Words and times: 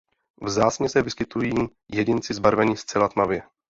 Vzácně 0.41 0.89
se 0.89 1.01
vyskytují 1.01 1.51
jedinci 1.91 2.33
zbarveni 2.33 2.77
zcela 2.77 3.07
tmavě. 3.09 3.41